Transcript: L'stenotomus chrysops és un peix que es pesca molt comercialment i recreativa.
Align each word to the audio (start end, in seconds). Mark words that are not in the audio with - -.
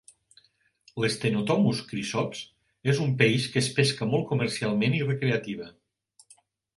L'stenotomus 1.01 1.81
chrysops 1.91 2.41
és 2.93 3.01
un 3.03 3.13
peix 3.19 3.45
que 3.57 3.61
es 3.65 3.67
pesca 3.81 4.07
molt 4.15 4.25
comercialment 4.31 4.97
i 5.01 5.03
recreativa. 5.11 5.69